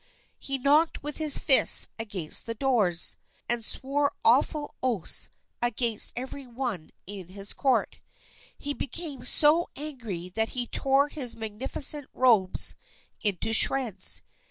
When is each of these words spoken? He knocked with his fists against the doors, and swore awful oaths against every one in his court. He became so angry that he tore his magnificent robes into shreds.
He 0.39 0.57
knocked 0.57 1.03
with 1.03 1.17
his 1.17 1.37
fists 1.37 1.87
against 1.99 2.47
the 2.47 2.55
doors, 2.55 3.17
and 3.47 3.63
swore 3.63 4.13
awful 4.25 4.73
oaths 4.81 5.29
against 5.61 6.13
every 6.15 6.47
one 6.47 6.89
in 7.05 7.27
his 7.27 7.53
court. 7.53 7.99
He 8.57 8.73
became 8.73 9.23
so 9.23 9.69
angry 9.75 10.27
that 10.29 10.49
he 10.57 10.65
tore 10.65 11.09
his 11.09 11.35
magnificent 11.35 12.09
robes 12.15 12.75
into 13.21 13.53
shreds. 13.53 14.23